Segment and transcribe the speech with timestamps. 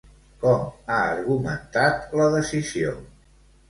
[0.45, 3.01] Com ha argumentat la decisió?